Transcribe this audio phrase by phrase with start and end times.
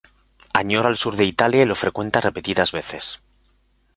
[0.51, 3.21] Añora el sur de Italia y lo frecuenta repetidas veces.